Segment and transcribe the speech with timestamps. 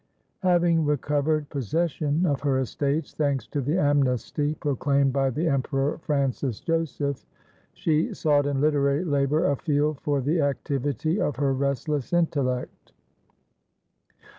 [0.41, 6.59] Having recovered possession of her estates, thanks to the amnesty proclaimed by the Emperor Francis
[6.59, 7.23] Joseph,
[7.73, 12.93] she sought in literary labour a field for the activity of her restless intellect.